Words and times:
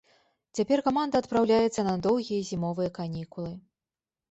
Цяпер 0.59 0.81
каманда 0.87 1.21
адпраўляецца 1.25 1.87
на 1.89 1.95
доўгія 2.07 2.41
зімовыя 2.51 2.89
канікулы. 2.99 3.57